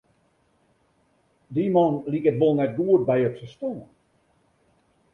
Dy 1.55 1.63
man 1.75 1.93
liket 2.11 2.39
wol 2.41 2.53
net 2.57 2.71
goed 2.79 3.01
by 3.09 3.17
it 3.27 3.37
ferstân. 3.39 3.77